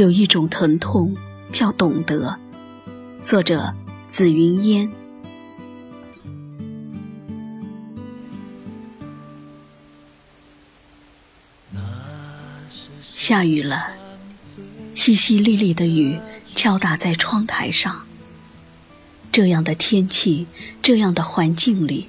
[0.00, 1.14] 有一种疼痛
[1.52, 2.34] 叫懂得。
[3.22, 3.74] 作者：
[4.08, 4.90] 紫云烟。
[13.14, 13.88] 下雨了，
[14.94, 16.18] 淅淅沥沥的雨
[16.54, 18.06] 敲打在窗台上。
[19.30, 20.46] 这样的天气，
[20.80, 22.06] 这样的环境里，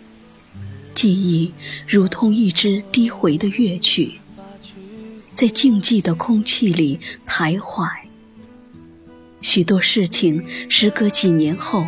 [0.95, 1.53] 记忆
[1.85, 4.21] 如同一支低回的乐曲，
[5.41, 7.89] 在静寂的空气里徘徊。
[9.41, 11.83] 许多事情，时隔几年后，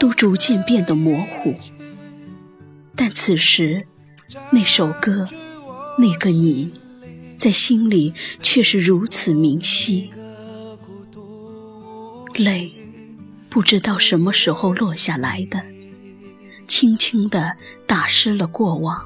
[0.00, 1.54] 都逐渐变得模糊，
[2.96, 3.86] 但此时，
[4.50, 5.28] 那首歌，
[5.96, 6.72] 那个你，
[7.36, 10.10] 在心里却是如此明晰。
[12.34, 12.72] 泪。
[13.48, 15.62] 不知道什么时候落下来的，
[16.66, 19.00] 轻轻地打湿了过往。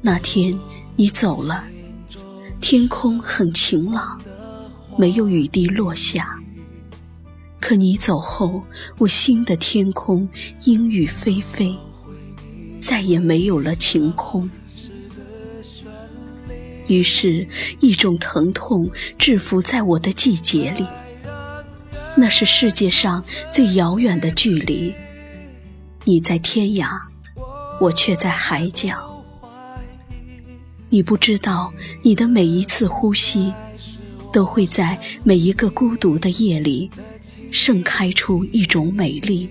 [0.00, 0.58] 那天
[0.96, 1.66] 你走了，
[2.66, 4.18] 天空很晴朗，
[4.96, 6.40] 没有雨滴落下。
[7.60, 8.62] 可你走后，
[8.96, 10.26] 我心的天空
[10.62, 11.76] 阴雨霏霏，
[12.80, 14.48] 再也没有了晴空。
[16.86, 17.46] 于是，
[17.80, 20.86] 一种疼痛制服在我的季节里。
[22.16, 24.94] 那是世界上最遥远的距离，
[26.04, 26.98] 你在天涯，
[27.78, 29.13] 我却在海角。
[30.94, 33.52] 你不知道，你的每一次呼吸，
[34.32, 36.88] 都会在每一个孤独的夜里，
[37.50, 39.50] 盛开出一种美丽。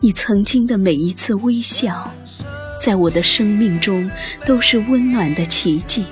[0.00, 2.12] 你曾经的每一次微笑，
[2.78, 4.10] 在我的生命中
[4.44, 6.04] 都是温暖的奇迹。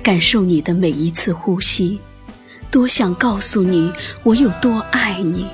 [0.00, 1.98] 感受你的每一次呼吸，
[2.70, 5.44] 多想告诉你我有多爱你。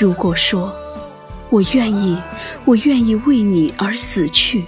[0.00, 0.74] 如果说
[1.50, 2.18] 我愿意，
[2.64, 4.64] 我愿意为你而死去，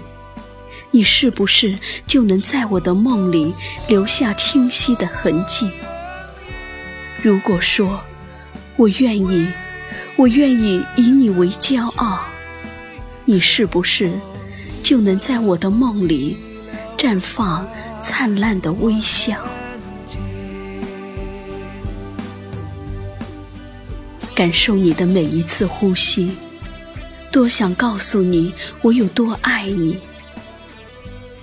[0.90, 1.76] 你是不是
[2.06, 3.54] 就能在我的梦里
[3.88, 5.70] 留下清晰的痕迹？
[7.22, 8.00] 如果说
[8.76, 9.48] 我愿意，
[10.16, 12.20] 我愿意以你为骄傲，
[13.24, 14.12] 你是不是
[14.82, 16.36] 就能在我的梦里
[16.96, 17.66] 绽放？
[18.02, 19.36] 灿烂的微笑，
[24.32, 26.30] 感受你的每一次呼吸，
[27.36, 29.98] 多想告诉你我有多爱你。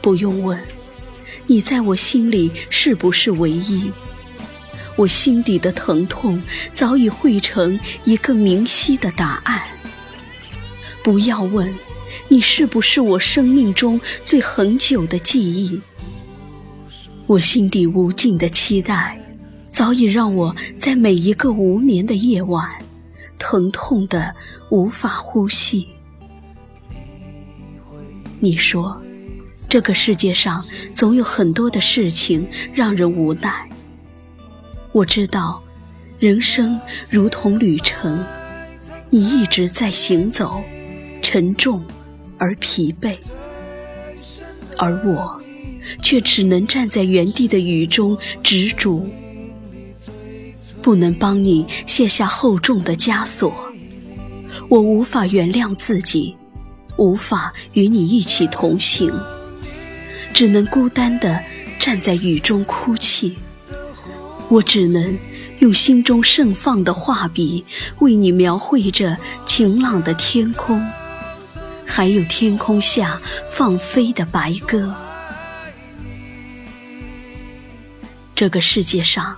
[0.01, 0.59] 不用问，
[1.45, 3.91] 你在我心里是不是唯一？
[4.95, 6.41] 我心底的疼痛
[6.73, 9.61] 早已汇成一个明晰的答案。
[11.03, 11.71] 不要问，
[12.27, 15.79] 你是不是我生命中最恒久的记忆？
[17.27, 19.15] 我心底无尽的期待，
[19.69, 22.67] 早已让我在每一个无眠的夜晚，
[23.43, 24.33] 疼痛的
[24.69, 25.89] 无法呼吸。
[28.39, 29.01] 你说，
[29.67, 30.65] 这个世界上
[30.95, 33.69] 总有很多的事情让人无奈。
[34.93, 35.61] 我知道，
[36.19, 38.23] 人生如同旅程，
[39.09, 40.63] 你一直在行走，
[41.21, 41.83] 沉重
[42.37, 43.17] 而疲惫，
[44.77, 45.37] 而我。
[46.01, 49.05] 却只能站在原地的雨中执着，
[50.83, 53.55] 不能帮你卸下厚重的枷锁。
[54.69, 56.35] 我无法原谅自己，
[56.97, 59.11] 无法与你一起同行，
[60.33, 61.39] 只能孤单地
[61.79, 63.35] 站在雨中哭泣。
[64.49, 65.17] 我只能
[65.59, 67.65] 用心中盛放的画笔，
[67.99, 70.85] 为你描绘着晴朗的天空，
[71.85, 74.93] 还有天空下放飞的白鸽。
[78.35, 79.37] 这个世界上，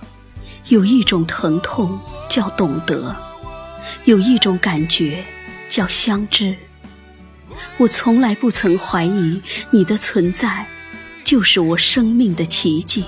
[0.68, 3.14] 有一种疼痛叫懂得，
[4.04, 5.24] 有一种感觉
[5.68, 6.56] 叫相知。
[7.76, 9.40] 我从来不曾怀疑
[9.70, 10.66] 你的存在，
[11.22, 13.04] 就是我生命的奇迹。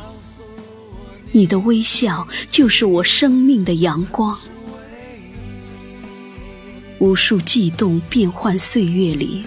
[1.32, 4.38] 你的微笑就是我生命的阳光。
[7.00, 9.44] 无数悸动变幻岁月里，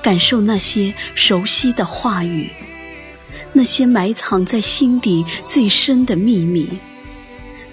[0.00, 2.48] 感受那些熟悉的话语。
[3.52, 6.68] 那些埋藏在心底最深的秘密，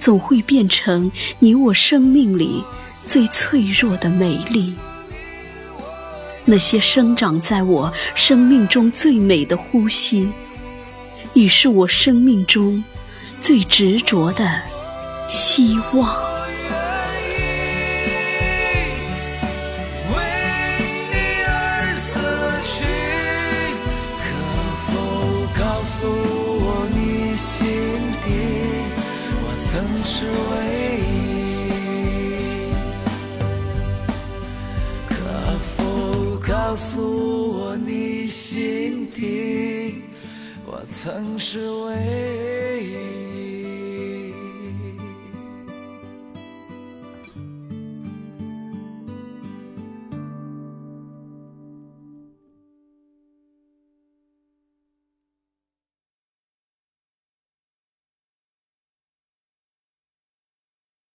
[0.01, 2.63] 总会变成你我生命里
[3.05, 4.73] 最脆弱的美丽。
[6.43, 10.27] 那些生长在我生命中最美的呼吸，
[11.35, 12.83] 已是我生命中
[13.39, 14.59] 最执着的
[15.27, 16.30] 希望。
[30.03, 31.07] 是唯一，
[35.07, 35.13] 可
[35.77, 36.99] 否告诉
[37.53, 40.01] 我你心底，
[40.65, 41.95] 我曾是唯
[42.47, 42.50] 一。